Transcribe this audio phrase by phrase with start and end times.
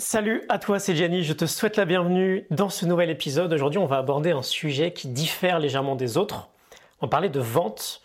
[0.00, 3.52] Salut à toi, c'est Gianni, je te souhaite la bienvenue dans ce nouvel épisode.
[3.52, 6.48] Aujourd'hui, on va aborder un sujet qui diffère légèrement des autres.
[7.00, 8.02] On parler de vente.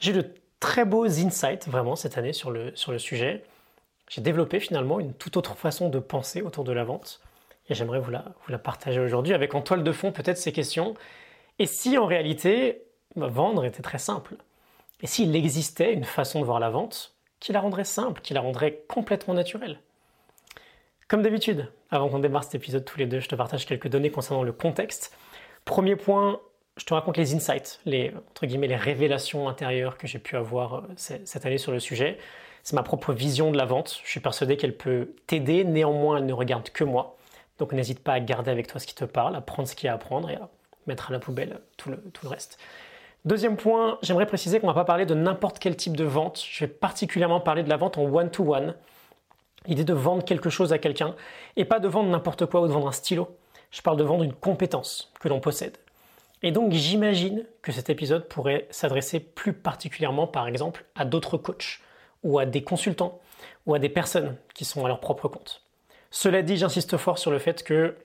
[0.00, 3.44] J'ai de très beaux insights vraiment cette année sur le, sur le sujet.
[4.08, 7.20] J'ai développé finalement une toute autre façon de penser autour de la vente
[7.68, 10.52] et j'aimerais vous la, vous la partager aujourd'hui avec en toile de fond peut-être ces
[10.52, 10.94] questions.
[11.58, 14.36] Et si en réalité, vendre était très simple?
[15.02, 18.40] Et s'il existait une façon de voir la vente qui la rendrait simple, qui la
[18.40, 19.80] rendrait complètement naturelle?
[21.08, 24.10] Comme d'habitude, avant qu'on démarre cet épisode tous les deux, je te partage quelques données
[24.10, 25.16] concernant le contexte.
[25.64, 26.40] Premier point,
[26.76, 30.74] je te raconte les insights, les, entre guillemets, les révélations intérieures que j'ai pu avoir
[30.74, 32.18] euh, cette année sur le sujet.
[32.64, 34.00] C'est ma propre vision de la vente.
[34.04, 37.16] Je suis persuadé qu'elle peut t'aider, néanmoins, elle ne regarde que moi.
[37.58, 39.86] Donc n'hésite pas à garder avec toi ce qui te parle, à prendre ce qu'il
[39.86, 40.48] y a à prendre et à
[40.88, 42.58] mettre à la poubelle tout le, tout le reste.
[43.24, 46.44] Deuxième point, j'aimerais préciser qu'on ne va pas parler de n'importe quel type de vente.
[46.48, 48.24] Je vais particulièrement parler de la vente en one-to-one.
[48.24, 48.74] one to one
[49.66, 51.14] L'idée de vendre quelque chose à quelqu'un
[51.56, 53.36] et pas de vendre n'importe quoi ou de vendre un stylo.
[53.70, 55.76] Je parle de vendre une compétence que l'on possède.
[56.42, 61.80] Et donc j'imagine que cet épisode pourrait s'adresser plus particulièrement par exemple à d'autres coachs
[62.22, 63.20] ou à des consultants
[63.66, 65.62] ou à des personnes qui sont à leur propre compte.
[66.10, 67.96] Cela dit, j'insiste fort sur le fait que,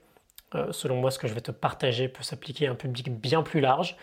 [0.56, 3.44] euh, selon moi, ce que je vais te partager peut s'appliquer à un public bien
[3.44, 3.96] plus large.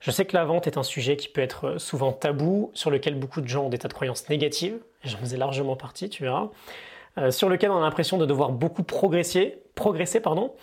[0.00, 3.16] Je sais que la vente est un sujet qui peut être souvent tabou, sur lequel
[3.16, 6.50] beaucoup de gens ont des tas de croyances négatives, j'en faisais largement partie, tu verras.
[7.18, 10.54] Euh, sur lequel on a l'impression de devoir beaucoup progresser, progresser pardon,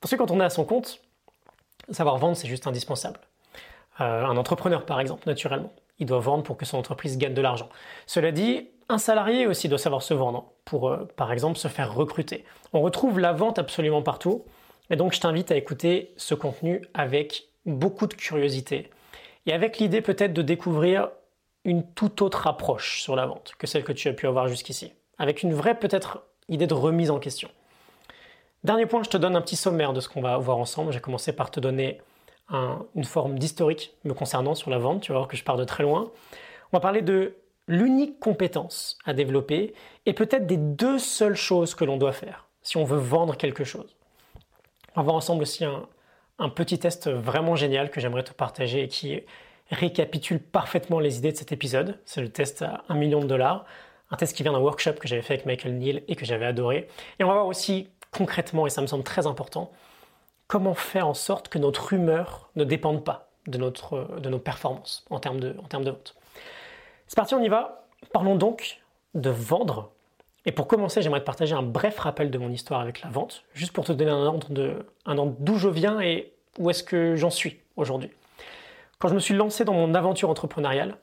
[0.00, 1.00] parce que quand on est à son compte,
[1.90, 3.20] savoir vendre c'est juste indispensable.
[4.00, 7.42] Euh, un entrepreneur par exemple, naturellement, il doit vendre pour que son entreprise gagne de
[7.42, 7.68] l'argent.
[8.06, 11.92] Cela dit, un salarié aussi doit savoir se vendre pour, euh, par exemple, se faire
[11.94, 12.44] recruter.
[12.72, 14.44] On retrouve la vente absolument partout,
[14.90, 18.90] et donc je t'invite à écouter ce contenu avec beaucoup de curiosité
[19.44, 21.10] et avec l'idée peut-être de découvrir
[21.64, 24.92] une toute autre approche sur la vente que celle que tu as pu avoir jusqu'ici
[25.18, 27.48] avec une vraie peut-être idée de remise en question.
[28.64, 30.92] Dernier point, je te donne un petit sommaire de ce qu'on va voir ensemble.
[30.92, 32.00] J'ai commencé par te donner
[32.50, 35.02] une forme d'historique me concernant sur la vente.
[35.02, 36.10] Tu vas voir que je pars de très loin.
[36.72, 37.36] On va parler de
[37.66, 39.74] l'unique compétence à développer
[40.06, 43.64] et peut-être des deux seules choses que l'on doit faire si on veut vendre quelque
[43.64, 43.96] chose.
[44.94, 45.86] On va voir ensemble aussi un,
[46.38, 49.22] un petit test vraiment génial que j'aimerais te partager et qui
[49.70, 51.98] récapitule parfaitement les idées de cet épisode.
[52.04, 53.66] C'est le test à 1 million de dollars
[54.10, 56.46] un test qui vient d'un workshop que j'avais fait avec Michael Neal et que j'avais
[56.46, 56.88] adoré.
[57.18, 59.70] Et on va voir aussi concrètement, et ça me semble très important,
[60.46, 65.04] comment faire en sorte que notre humeur ne dépende pas de, notre, de nos performances
[65.10, 66.14] en termes de, en termes de vente.
[67.06, 67.86] C'est parti, on y va.
[68.12, 68.80] Parlons donc
[69.14, 69.90] de vendre.
[70.46, 73.44] Et pour commencer, j'aimerais te partager un bref rappel de mon histoire avec la vente,
[73.52, 74.48] juste pour te donner un ordre
[75.04, 78.10] un ordre d'où je viens et où est-ce que j'en suis aujourd'hui.
[78.98, 80.96] Quand je me suis lancé dans mon aventure entrepreneuriale,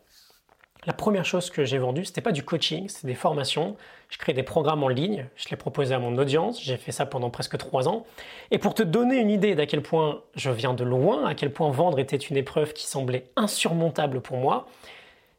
[0.85, 3.75] la première chose que j'ai vendue, c'était pas du coaching, c'était des formations.
[4.09, 7.05] Je crée des programmes en ligne, je les proposais à mon audience, j'ai fait ça
[7.05, 8.05] pendant presque trois ans.
[8.51, 11.51] Et pour te donner une idée d'à quel point je viens de loin, à quel
[11.51, 14.67] point vendre était une épreuve qui semblait insurmontable pour moi,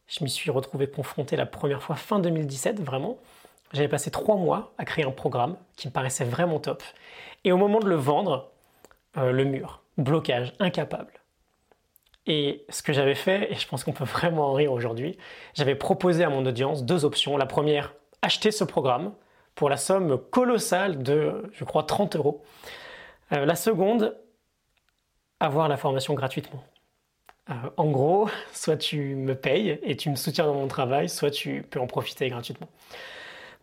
[0.07, 3.17] je m'y suis retrouvé confronté la première fois fin 2017, vraiment.
[3.73, 6.83] J'avais passé trois mois à créer un programme qui me paraissait vraiment top.
[7.43, 8.49] Et au moment de le vendre,
[9.17, 11.11] euh, le mur, blocage, incapable.
[12.27, 15.17] Et ce que j'avais fait, et je pense qu'on peut vraiment en rire aujourd'hui,
[15.53, 17.37] j'avais proposé à mon audience deux options.
[17.37, 19.13] La première, acheter ce programme
[19.55, 22.43] pour la somme colossale de, je crois, 30 euros.
[23.31, 24.17] Euh, la seconde,
[25.39, 26.63] avoir la formation gratuitement.
[27.49, 31.31] Euh, en gros, soit tu me payes et tu me soutiens dans mon travail, soit
[31.31, 32.67] tu peux en profiter gratuitement.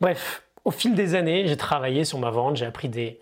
[0.00, 3.20] Bref, au fil des années, j'ai travaillé sur ma vente, j'ai appris des,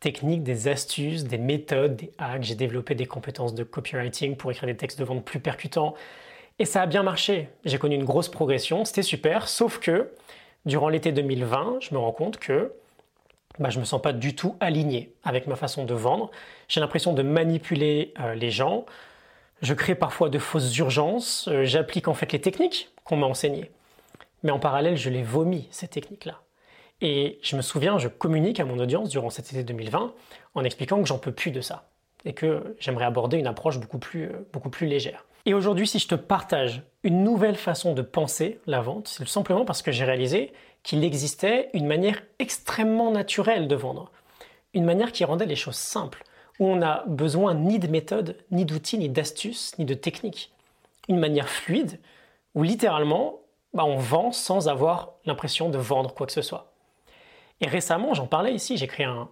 [0.00, 2.42] techniques, des astuces, des méthodes, des hacks.
[2.42, 5.94] J'ai développé des compétences de copywriting pour écrire des textes de vente plus percutants.
[6.58, 7.48] Et ça a bien marché.
[7.64, 10.10] J'ai connu une grosse progression, c'était super, sauf que
[10.66, 12.72] durant l'été 2020, je me rends compte que
[13.58, 16.30] bah, je me sens pas du tout aligné avec ma façon de vendre.
[16.68, 18.86] J'ai l'impression de manipuler euh, les gens.
[19.62, 21.48] Je crée parfois de fausses urgences.
[21.48, 23.70] Euh, j'applique en fait les techniques qu'on m'a enseignées.
[24.42, 26.40] Mais en parallèle, je les vomis, ces techniques-là.
[27.00, 30.12] Et je me souviens, je communique à mon audience durant cet été 2020
[30.54, 31.90] en expliquant que j'en peux plus de ça
[32.24, 35.24] et que j'aimerais aborder une approche beaucoup plus, euh, beaucoup plus légère.
[35.46, 39.30] Et aujourd'hui, si je te partage une nouvelle façon de penser la vente, c'est tout
[39.30, 40.52] simplement parce que j'ai réalisé
[40.82, 44.10] qu'il existait une manière extrêmement naturelle de vendre.
[44.74, 46.24] Une manière qui rendait les choses simples,
[46.58, 50.52] où on n'a besoin ni de méthode, ni d'outils, ni d'astuces, ni de techniques.
[51.08, 52.00] Une manière fluide,
[52.54, 53.40] où littéralement,
[53.72, 56.67] bah, on vend sans avoir l'impression de vendre quoi que ce soit.
[57.60, 59.28] Et récemment, j'en parlais ici, j'ai créé un,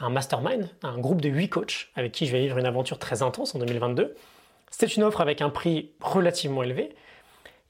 [0.00, 3.54] mastermind, un groupe de 8 coachs avec qui je vais vivre une aventure très intense
[3.54, 4.14] en 2022.
[4.70, 6.94] C'était une offre avec un prix relativement élevé.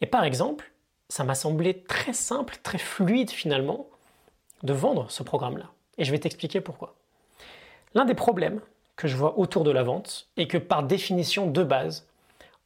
[0.01, 0.73] Et par exemple,
[1.09, 3.89] ça m'a semblé très simple, très fluide finalement,
[4.63, 5.71] de vendre ce programme-là.
[5.99, 6.95] Et je vais t'expliquer pourquoi.
[7.95, 8.61] L'un des problèmes
[8.97, 12.07] que je vois autour de la vente est que par définition de base,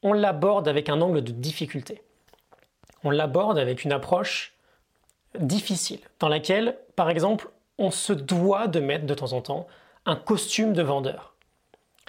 [0.03, 2.03] on l'aborde avec un angle de difficulté.
[3.05, 4.55] On l'aborde avec une approche
[5.39, 7.49] difficile, dans laquelle, par exemple,
[7.79, 9.67] on se doit de mettre de temps en temps
[10.07, 11.35] un costume de vendeur.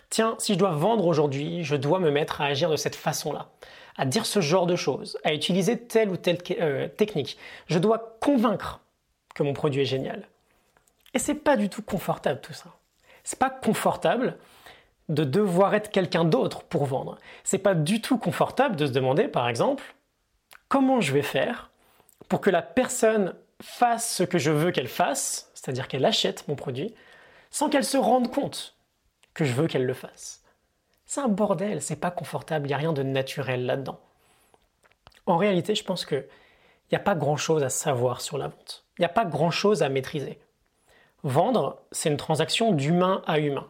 [0.09, 3.49] Tiens, si je dois vendre aujourd'hui, je dois me mettre à agir de cette façon-là,
[3.97, 7.37] à dire ce genre de choses, à utiliser telle ou telle euh, technique.
[7.67, 8.81] Je dois convaincre
[9.33, 10.27] que mon produit est génial.
[11.13, 12.69] Et c'est pas du tout confortable tout ça.
[13.23, 14.37] C'est pas confortable
[15.09, 17.17] de devoir être quelqu'un d'autre pour vendre.
[17.43, 19.95] C'est pas du tout confortable de se demander, par exemple,
[20.69, 21.71] comment je vais faire
[22.29, 26.55] pour que la personne fasse ce que je veux qu'elle fasse, c'est-à-dire qu'elle achète mon
[26.55, 26.93] produit,
[27.49, 28.75] sans qu'elle se rende compte
[29.33, 30.43] que je veux qu'elle le fasse.
[31.05, 33.99] C'est un bordel, c'est pas confortable, il n'y a rien de naturel là-dedans.
[35.25, 36.25] En réalité, je pense qu'il
[36.91, 38.85] n'y a pas grand-chose à savoir sur la vente.
[38.97, 40.39] Il n'y a pas grand-chose à maîtriser.
[41.23, 43.69] Vendre, c'est une transaction d'humain à humain.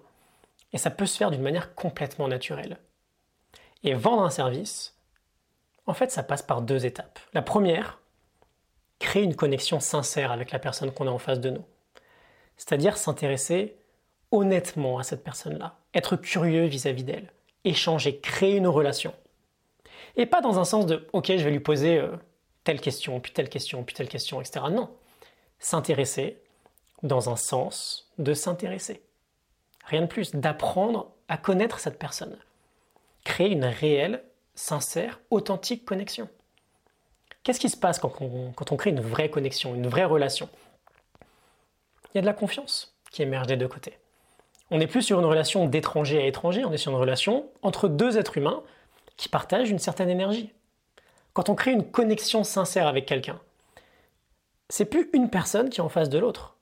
[0.74, 2.80] Et ça peut se faire d'une manière complètement naturelle.
[3.84, 4.98] Et vendre un service,
[5.86, 7.20] en fait, ça passe par deux étapes.
[7.34, 8.00] La première,
[9.04, 11.66] créer une connexion sincère avec la personne qu'on a en face de nous.
[12.56, 13.76] C'est-à-dire s'intéresser
[14.32, 17.34] honnêtement à cette personne-là, être curieux vis-à-vis d'elle,
[17.66, 19.14] échanger, créer une relation.
[20.16, 22.16] Et pas dans un sens de OK, je vais lui poser euh,
[22.64, 24.68] telle question, puis telle question, puis telle question, etc.
[24.72, 24.90] Non.
[25.60, 26.42] S'intéresser
[27.04, 29.04] dans un sens de s'intéresser.
[29.84, 32.38] Rien de plus, d'apprendre à connaître cette personne.
[33.26, 34.24] Créer une réelle,
[34.56, 36.30] sincère, authentique connexion.
[37.44, 40.48] Qu'est-ce qui se passe quand on, crée une vraie connexion, une vraie relation?
[42.14, 43.98] Il y a de la confiance qui émerge des deux côtés.
[44.72, 47.90] On n'est plus sur une relation d'étranger à étranger, on est sur une relation entre
[47.90, 48.64] deux êtres humains
[49.18, 50.54] qui partagent une certaine énergie.
[51.34, 53.40] Quand on crée une connexion sincère avec quelqu'un,
[54.70, 56.56] c'est plus une personne qui est en face de l'autre.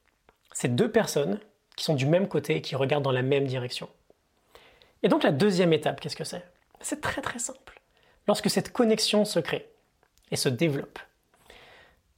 [0.51, 1.39] C'est deux personnes
[1.75, 3.88] qui sont du même côté et qui regardent dans la même direction.
[5.04, 6.44] Et donc la deuxième étape, qu'est-ce que c'est?
[6.80, 7.80] C'est très très simple.
[8.28, 9.70] Lorsque cette connexion se crée
[10.31, 11.00] et se développe,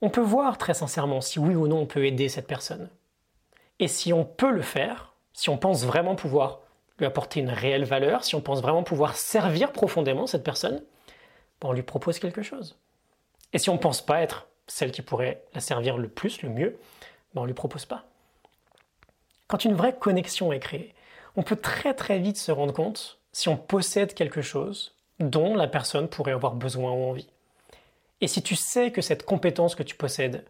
[0.01, 2.89] on peut voir très sincèrement si oui ou non on peut aider cette personne.
[3.79, 6.59] Et si on peut le faire, si on pense vraiment pouvoir
[6.99, 10.83] lui apporter une réelle valeur, si on pense vraiment pouvoir servir profondément cette personne,
[11.61, 12.77] ben, on lui propose quelque chose.
[13.53, 16.49] Et si on ne pense pas être celle qui pourrait la servir le plus, le
[16.49, 16.77] mieux,
[17.33, 18.03] ben, on ne lui propose pas.
[19.47, 20.93] Quand une vraie connexion est créée,
[21.35, 25.67] on peut très très vite se rendre compte si on possède quelque chose dont la
[25.67, 27.29] personne pourrait avoir besoin ou envie.
[28.23, 30.45] Et si tu sais que cette compétence que tu possèdes,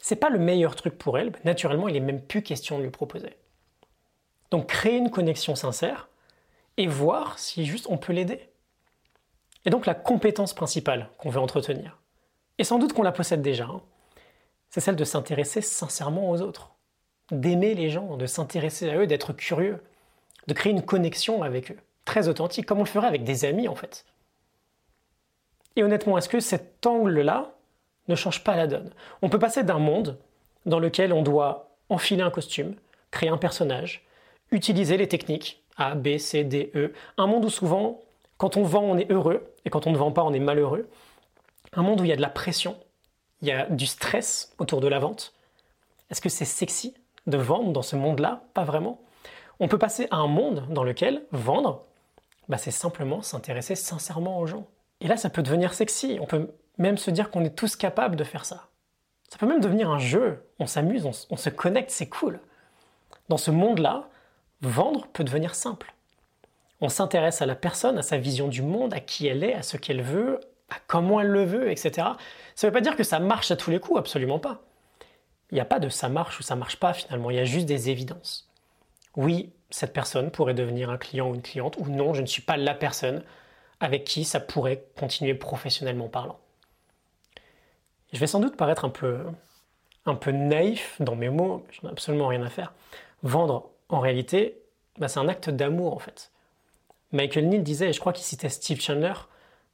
[0.00, 2.90] c'est pas le meilleur truc pour elle, naturellement, il n'est même plus question de lui
[2.90, 3.36] proposer.
[4.50, 6.08] Donc créer une connexion sincère
[6.76, 8.48] et voir si juste on peut l'aider.
[9.64, 12.00] Et donc la compétence principale qu'on veut entretenir,
[12.58, 13.80] et sans doute qu'on la possède déjà, hein,
[14.68, 16.72] c'est celle de s'intéresser sincèrement aux autres
[17.30, 19.80] d'aimer les gens, de s'intéresser à eux, d'être curieux,
[20.48, 23.68] de créer une connexion avec eux, très authentique, comme on le ferait avec des amis
[23.68, 24.04] en fait.
[25.76, 27.52] Et honnêtement, est-ce que cet angle-là
[28.08, 28.90] ne change pas la donne?
[29.22, 30.18] On peut passer d'un monde
[30.66, 32.74] dans lequel on doit enfiler un costume,
[33.10, 34.06] créer un personnage,
[34.50, 38.00] utiliser les techniques A, B, C, D, E, un monde où souvent,
[38.36, 40.88] quand on vend, on est heureux, et quand on ne vend pas, on est malheureux,
[41.72, 42.76] un monde où il y a de la pression,
[43.42, 45.34] il y a du stress autour de la vente.
[46.10, 46.94] Est-ce que c'est sexy
[47.26, 48.42] de vendre dans ce monde-là?
[48.54, 49.00] Pas vraiment.
[49.60, 51.84] On peut passer à un monde dans lequel vendre,
[52.48, 54.66] bah, c'est simplement s'intéresser sincèrement aux gens.
[55.04, 56.18] Et là, ça peut devenir sexy.
[56.20, 58.68] On peut même se dire qu'on est tous capables de faire ça.
[59.28, 60.42] Ça peut même devenir un jeu.
[60.58, 62.40] On s'amuse, on, se connecte, c'est cool.
[63.28, 64.08] Dans ce monde-là,
[64.62, 65.94] vendre peut devenir simple.
[66.80, 69.62] On s'intéresse à la personne, à sa vision du monde, à qui elle est, à
[69.62, 72.08] ce qu'elle veut, à comment elle le veut, etc.
[72.54, 74.62] Ça ne veut pas dire que ça marche à tous les coups, absolument pas.
[75.50, 77.44] Il n'y a pas de ça marche ou ça marche pas finalement, il y a
[77.44, 78.50] juste des évidences.
[79.16, 82.42] Oui, cette personne pourrait devenir un client ou une cliente, ou non, je ne suis
[82.42, 83.22] pas la personne
[83.84, 86.38] avec qui ça pourrait continuer professionnellement parlant.
[88.12, 89.24] Je vais sans doute paraître un peu,
[90.32, 92.72] naïf dans mes mots, j'en ai absolument rien à faire.
[93.22, 94.58] Vendre, en réalité,
[94.98, 96.30] bah, c'est un acte d'amour en fait.
[97.12, 99.14] Michael Neal disait, et je crois qu'il citait Steve Chandler,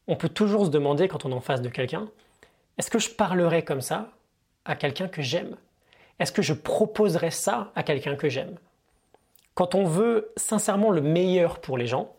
[0.08, 2.08] on peut toujours se demander quand on est en face de quelqu'un,
[2.78, 4.10] est-ce que je parlerai comme ça
[4.64, 5.56] à quelqu'un que j'aime?
[6.18, 8.58] Est-ce que je proposerais ça à quelqu'un que j'aime?
[9.54, 12.14] Quand on veut sincèrement le meilleur pour les gens,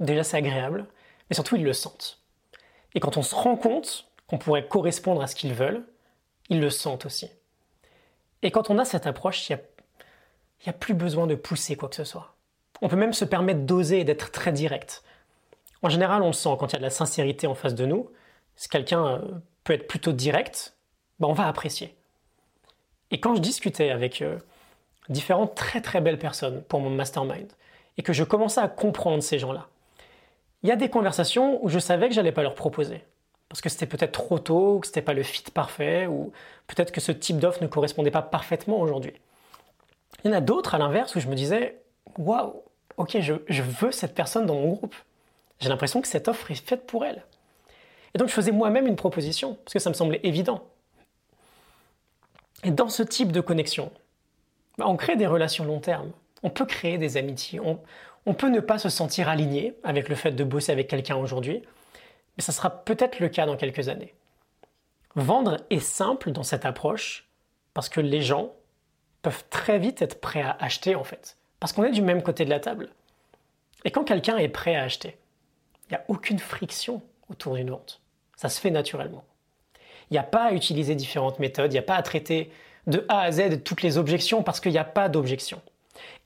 [0.00, 0.86] déjà c'est agréable,
[1.28, 2.20] mais surtout ils le sentent.
[2.94, 5.84] Et quand on se rend compte qu'on pourrait correspondre à ce qu'ils veulent,
[6.48, 7.28] ils le sentent aussi.
[8.42, 9.58] Et quand on a cette approche, il
[10.64, 12.34] n'y a, plus besoin de pousser quoi que ce soit.
[12.82, 15.02] On peut même se permettre d'oser et d'être très direct.
[15.82, 17.86] En général, on le sent quand il y a de la sincérité en face de
[17.86, 18.10] nous.
[18.56, 19.18] Si quelqu'un euh,
[19.64, 20.76] peut être plutôt direct,
[21.18, 21.96] ben on va apprécier.
[23.10, 24.38] Et quand je discutais avec euh,
[25.08, 27.52] différentes très très belles personnes pour mon mastermind,
[27.98, 29.68] et que je commençais à comprendre ces gens-là,
[30.62, 33.04] il y a des conversations où je savais que j'allais pas leur proposer.
[33.48, 36.32] Parce que c'était peut-être trop tôt, ou que c'était pas le fit parfait, ou
[36.66, 39.12] peut-être que ce type d'offre ne correspondait pas parfaitement aujourd'hui.
[40.24, 41.80] Il y en a d'autres, à l'inverse, où je me disais,
[42.18, 42.54] waouh,
[42.96, 44.96] ok, je, veux cette personne dans mon groupe.
[45.60, 47.24] J'ai l'impression que cette offre est faite pour elle.
[48.14, 50.64] Et donc je faisais moi-même une proposition, parce que ça me semblait évident.
[52.64, 53.92] Et dans ce type de connexion,
[54.78, 56.10] bah, on crée des relations long terme.
[56.42, 57.60] On peut créer des amitiés.
[58.26, 61.62] On peut ne pas se sentir aligné avec le fait de bosser avec quelqu'un aujourd'hui,
[62.36, 64.14] mais ça sera peut-être le cas dans quelques années.
[65.14, 67.28] Vendre est simple dans cette approche
[67.72, 68.52] parce que les gens
[69.22, 72.44] peuvent très vite être prêts à acheter en fait, parce qu'on est du même côté
[72.44, 72.90] de la table.
[73.84, 75.16] Et quand quelqu'un est prêt à acheter,
[75.88, 78.00] il n'y a aucune friction autour d'une vente.
[78.36, 79.24] Ça se fait naturellement.
[80.10, 82.50] Il n'y a pas à utiliser différentes méthodes, il n'y a pas à traiter
[82.86, 85.62] de A à Z toutes les objections parce qu'il n'y a pas d'objection.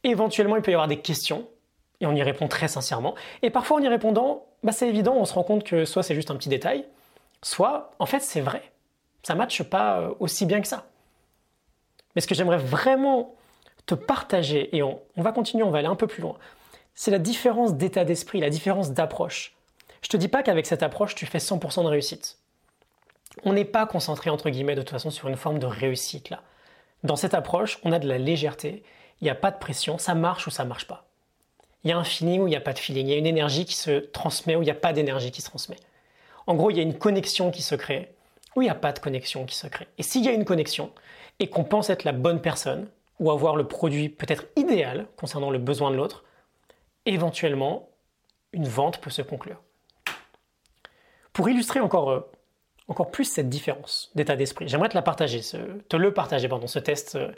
[0.03, 1.47] Éventuellement, il peut y avoir des questions
[2.01, 3.15] et on y répond très sincèrement.
[3.43, 6.15] Et parfois, en y répondant, bah, c'est évident, on se rend compte que soit c'est
[6.15, 6.85] juste un petit détail,
[7.43, 8.63] soit en fait c'est vrai.
[9.23, 10.87] Ça ne matche pas euh, aussi bien que ça.
[12.15, 13.35] Mais ce que j'aimerais vraiment
[13.87, 16.37] te partager, et on, va continuer, on va aller un peu plus loin,
[16.95, 19.55] c'est la différence d'état d'esprit, la différence d'approche.
[20.03, 22.39] Je te dis pas qu'avec cette approche, tu fais 100% de réussite.
[23.45, 26.43] On n'est pas concentré, entre guillemets, de toute façon, sur une forme de réussite là.
[27.05, 28.83] Dans cette approche, on a de la légèreté,
[29.21, 31.10] il n'y a pas de pression, ça marche ou ça marche pas.
[31.85, 33.19] Il y a un feeling ou il n'y a pas de feeling, il y a
[33.19, 35.77] une énergie qui se transmet ou il n'y a pas d'énergie qui se transmet.
[36.47, 38.15] En gros, il y a une connexion qui se crée
[38.57, 39.89] ou il n'y a pas de connexion qui se crée.
[39.99, 40.93] Et s'il y a une connexion
[41.39, 45.59] et qu'on pense être la bonne personne ou avoir le produit peut-être idéal concernant le
[45.59, 46.25] besoin de l'autre,
[47.07, 47.89] éventuellement,
[48.53, 49.61] une vente peut se conclure.
[51.33, 52.31] Pour illustrer encore, euh,
[52.89, 56.79] encore plus cette différence d'état d'esprit, j'aimerais te la partager, te le partager pendant ce
[56.79, 57.31] test euh,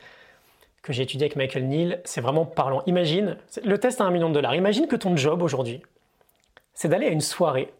[0.83, 2.01] que j'ai étudié avec Michael Neal.
[2.05, 2.83] C'est vraiment parlant.
[2.87, 4.55] Imagine, le test à un million de dollars.
[4.55, 5.83] Imagine que ton job aujourd'hui,
[6.75, 7.73] c'est d'aller à une soirée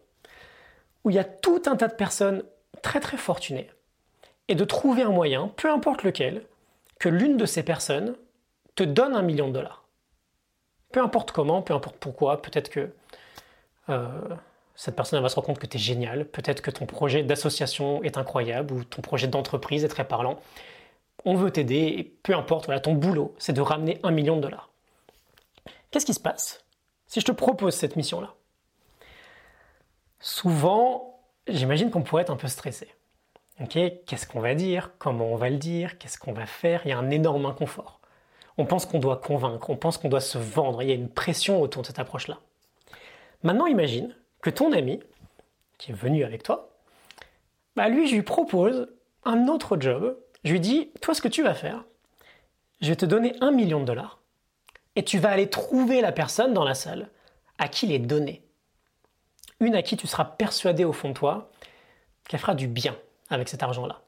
[1.03, 2.43] où il y a tout un tas de personnes
[2.81, 3.69] très très fortunées
[4.47, 6.43] et de trouver un moyen, peu importe lequel,
[6.99, 8.15] que l'une de ces personnes
[8.75, 9.83] te donne un million de dollars.
[10.91, 12.89] Peu importe comment, peu importe pourquoi, peut-être que
[13.89, 14.07] euh,
[14.75, 18.03] cette personne va se rendre compte que tu es génial, peut-être que ton projet d'association
[18.03, 20.39] est incroyable ou ton projet d'entreprise est très parlant.
[21.25, 24.41] On veut t'aider et peu importe, voilà, ton boulot, c'est de ramener un million de
[24.41, 24.69] dollars.
[25.91, 26.63] Qu'est-ce qui se passe
[27.07, 28.33] si je te propose cette mission-là?
[30.19, 32.87] Souvent, j'imagine qu'on pourrait être un peu stressé.
[33.61, 34.91] Ok, qu'est-ce qu'on va dire?
[34.97, 35.97] Comment on va le dire?
[35.99, 36.81] Qu'est-ce qu'on va faire?
[36.85, 37.99] Il y a un énorme inconfort.
[38.57, 40.81] On pense qu'on doit convaincre, on pense qu'on doit se vendre.
[40.81, 42.39] Il y a une pression autour de cette approche-là.
[43.43, 44.99] Maintenant, imagine que ton ami,
[45.77, 46.69] qui est venu avec toi,
[47.75, 48.87] bah lui, je lui propose
[49.23, 50.17] un autre job.
[50.43, 51.83] Je lui dis, toi, ce que tu vas faire,
[52.81, 54.19] je vais te donner un million de dollars
[54.95, 57.09] et tu vas aller trouver la personne dans la salle
[57.57, 58.45] à qui les donner.
[59.59, 61.49] Une à qui tu seras persuadé au fond de toi
[62.27, 62.97] qu'elle fera du bien
[63.29, 64.01] avec cet argent-là.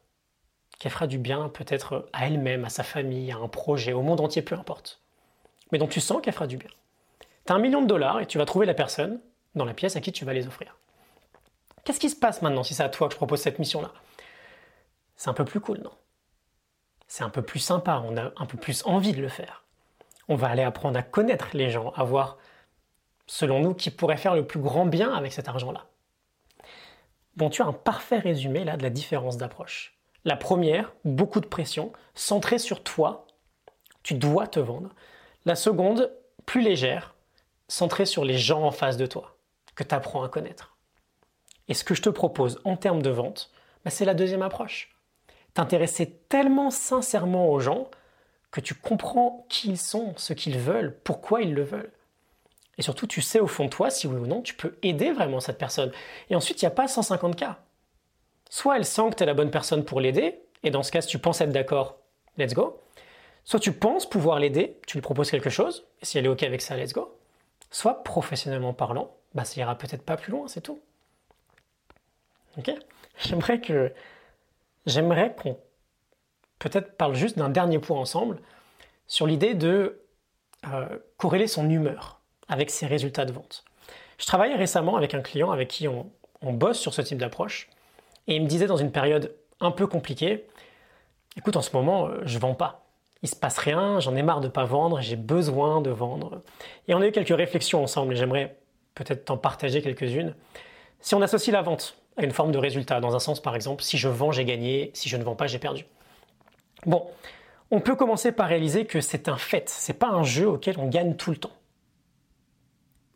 [0.80, 4.20] Qu'elle fera du bien peut-être à elle-même, à sa famille, à un projet, au monde
[4.20, 5.01] entier, peu importe.
[5.72, 6.70] Mais donc tu sens qu'elle fera du bien.
[7.46, 9.22] Tu as un million de dollars et tu vas trouver la personne
[9.56, 10.75] dans la pièce à qui tu vas les offrir.
[11.86, 13.92] Qu'est-ce qui se passe maintenant si c'est à toi que je propose cette mission-là?
[15.15, 15.92] C'est un peu plus cool, non?
[17.08, 19.64] C'est un peu plus sympa, on a un peu plus envie de le faire.
[20.28, 22.38] On va aller apprendre à connaître les gens, à voir,
[23.28, 25.86] selon nous, qui pourrait faire le plus grand bien avec cet argent-là.
[27.36, 29.98] Bon, tu as un parfait résumé là de la différence d'approche.
[30.24, 33.28] La première, beaucoup de pression, centrée sur toi,
[34.02, 34.90] tu dois te vendre.
[35.46, 36.12] La seconde,
[36.46, 37.14] plus légère,
[37.68, 39.38] centrée sur les gens en face de toi
[39.76, 40.78] que tu apprends à connaître.
[41.68, 43.52] Et ce que je te propose en termes de vente,
[43.84, 44.95] bah, c'est la deuxième approche.
[45.56, 47.90] T'intéresser tellement sincèrement aux gens
[48.52, 51.92] que tu comprends qui ils sont, ce qu'ils veulent, pourquoi ils le veulent.
[52.78, 55.12] Et surtout, tu sais au fond de toi si oui ou non tu peux aider
[55.12, 55.92] vraiment cette personne.
[56.30, 57.58] Et ensuite, il n'y a pas 150 cas.
[58.50, 61.02] Soit elle sent que tu es la bonne personne pour l'aider, et dans ce cas,
[61.02, 61.98] si tu penses être d'accord,
[62.38, 62.82] let's go.
[63.44, 66.44] Soit tu penses pouvoir l'aider, tu lui proposes quelque chose, et si elle est OK
[66.44, 67.18] avec ça, let's go.
[67.72, 70.80] Soit professionnellement parlant, bah, ça ira peut-être pas plus loin, c'est tout.
[72.58, 72.72] Ok?
[73.20, 73.92] J'aimerais que.
[74.86, 75.58] J'aimerais qu'on
[76.60, 78.39] peut-être parle juste d'un dernier point ensemble
[79.08, 80.01] sur l'idée de
[80.68, 83.63] euh, corréler son humeur avec ses résultats de vente.
[84.18, 86.12] Je travaillais récemment avec un client avec qui on,
[86.42, 87.70] bosse sur ce type d'approche
[88.27, 90.46] et il me disait dans une période un peu compliquée,
[91.36, 92.86] écoute, en ce moment, euh, je vends pas.
[93.24, 96.44] Il se passe rien, j'en ai marre de pas vendre, j'ai besoin de vendre.
[96.88, 98.60] Et on a eu quelques réflexions ensemble et j'aimerais
[98.94, 100.36] peut-être t'en partager quelques-unes.
[101.00, 103.84] Si on associe la vente à une forme de résultat, dans un sens par exemple,
[103.84, 105.86] si je vends, j'ai gagné, si je ne vends pas, j'ai perdu.
[106.86, 107.08] Bon,
[107.72, 110.88] on peut commencer par réaliser que c'est un fait, c'est pas un jeu auquel on
[110.88, 111.54] gagne tout le temps.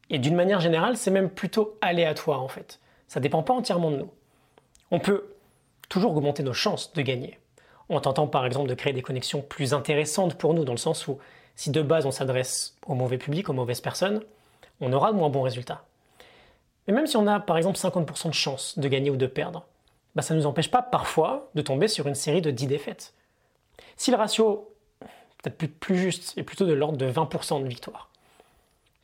[0.10, 2.80] Et d'une manière générale, c'est même plutôt aléatoire en fait.
[3.08, 4.12] Ça dépend pas entièrement de nous.
[4.92, 5.36] On peut
[5.88, 7.40] toujours augmenter nos chances de gagner.
[7.90, 11.08] En tentant par exemple de créer des connexions plus intéressantes pour nous, dans le sens
[11.08, 11.18] où
[11.56, 14.24] si de base on s'adresse au mauvais public, aux mauvaises personnes,
[14.82, 15.84] on aura moins bons résultats.
[16.90, 19.68] Mais même si on a par exemple 50% de chances de gagner ou de perdre,
[20.16, 23.14] bah, ça ne nous empêche pas parfois de tomber sur une série de 10 défaites.
[23.96, 24.74] Si le ratio,
[25.44, 28.10] peut-être plus, juste, est plutôt de l'ordre de 20% de victoire,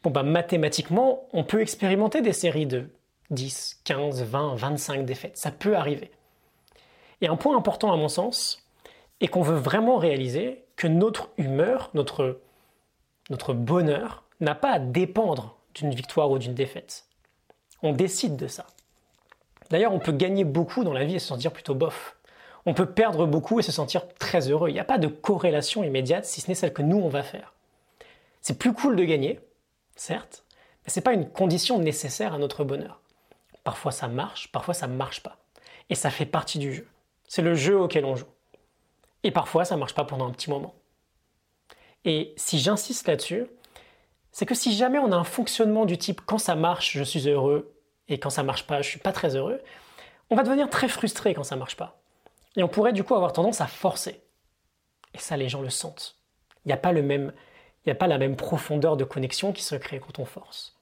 [0.01, 2.89] bon bah mathématiquement, on peut expérimenter des séries de
[3.29, 5.37] 10, 15, 20, 25 défaites.
[5.37, 6.09] Ça peut arriver.
[7.21, 8.67] Et un point important à mon sens
[9.21, 15.93] est qu'on veut vraiment réaliser que notre humeur, notre bonheur, n'a pas à dépendre d'une
[15.93, 17.05] victoire ou d'une défaite.
[17.81, 18.65] On décide de ça.
[19.69, 22.15] D'ailleurs, on peut gagner beaucoup dans la vie et se sentir plutôt bof.
[22.65, 24.69] On peut perdre beaucoup et se sentir très heureux.
[24.69, 27.23] Il n'y a pas de corrélation immédiate si ce n'est celle que nous, on va
[27.23, 27.53] faire.
[28.41, 29.39] C'est plus cool de gagner,
[29.95, 30.43] certes,
[30.83, 33.01] mais ce n'est pas une condition nécessaire à notre bonheur.
[33.63, 35.37] Parfois ça marche, parfois ça ne marche pas.
[35.89, 36.87] Et ça fait partie du jeu.
[37.27, 38.27] C'est le jeu auquel on joue.
[39.23, 40.75] Et parfois ça ne marche pas pendant un petit moment.
[42.03, 43.47] Et si j'insiste là-dessus,
[44.35, 47.29] c'est que si jamais on a un fonctionnement du type quand ça marche, je suis
[47.29, 47.73] heureux,
[48.09, 49.61] et quand ça marche pas, je suis pas très heureux,
[50.29, 52.01] on va devenir très frustré quand ça marche pas.
[52.57, 54.19] Et on pourrait du coup avoir tendance à forcer.
[55.13, 56.17] Et ça, les gens le sentent.
[56.65, 60.75] Il n'y a pas la même profondeur de connexion qui se crée quand on force.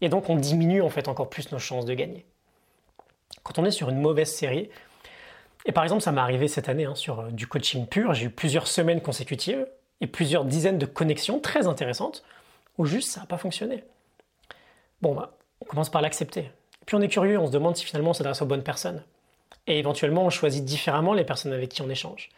[0.00, 2.26] Et donc on diminue en fait encore plus nos chances de gagner.
[3.44, 4.68] Quand on est sur une mauvaise série,
[5.64, 8.26] et par exemple ça m'est arrivé cette année hein, sur euh, du coaching pur, j'ai
[8.26, 9.64] eu plusieurs semaines consécutives
[10.00, 12.24] et plusieurs dizaines de connexions très intéressantes
[12.78, 13.84] où juste ça n'a pas fonctionné.
[15.02, 16.50] Bon bah, on commence par l'accepter.
[16.84, 19.02] Puis on est curieux, on se demande si finalement on s'adresse aux bonnes personnes.
[19.66, 22.28] Et éventuellement, on choisit différemment les personnes avec qui on échange.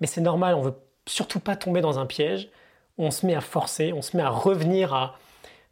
[0.00, 0.74] Mais c'est normal, on veut
[1.06, 2.48] surtout pas tomber dans un piège
[2.98, 5.18] on se met à forcer, on se met à revenir à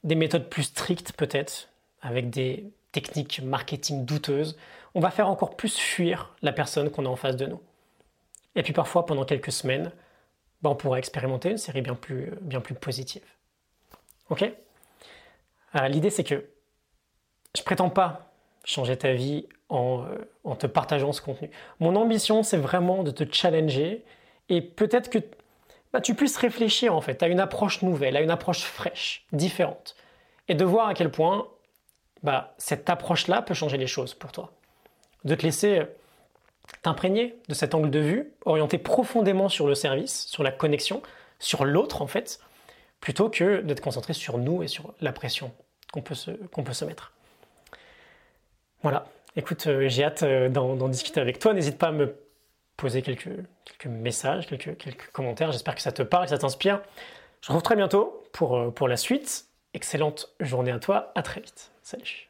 [0.04, 1.68] des méthodes plus strictes peut-être,
[2.02, 4.56] avec des techniques marketing douteuses.
[4.94, 7.60] On va faire encore plus fuir la personne qu'on a en face de nous.
[8.56, 9.92] Et puis parfois, pendant quelques semaines,
[10.62, 13.22] ben, on pourra expérimenter une série bien plus positive.
[14.30, 14.44] Ok
[15.74, 16.46] euh, L'idée, c'est que
[17.56, 18.32] je prétends pas
[18.64, 20.04] changer ta vie en,
[20.46, 21.50] euh, te partageant ce contenu.
[21.80, 24.04] Mon ambition, c'est vraiment de te challenger
[24.48, 25.18] et peut-être que
[25.92, 29.96] bah, tu puisses réfléchir en fait à une approche nouvelle, à une approche fraîche, différente,
[30.48, 31.48] et de voir à quel point
[32.22, 34.52] bah, cette approche-là peut changer les choses pour toi.
[35.24, 35.82] De te laisser
[36.82, 41.02] t'imprégner de cet angle de vue, orienté profondément sur le service, sur la connexion,
[41.40, 42.40] sur l'autre en fait,
[43.00, 45.52] plutôt que d'être concentré sur nous et sur la pression
[45.92, 47.12] qu'on peut, se mettre.
[48.82, 51.52] Voilà, écoute, euh, j'ai hâte euh, d'en discuter avec toi.
[51.52, 52.14] N'hésite pas à me
[52.76, 53.28] poser quelques,
[53.64, 55.52] quelques messages, quelques, quelques commentaires.
[55.52, 56.80] J'espère que ça te parle, que ça t'inspire.
[57.40, 59.46] Je te retrouve très bientôt pour, euh, pour la suite.
[59.74, 61.72] Excellente journée à toi, à très vite.
[61.82, 62.29] Salut.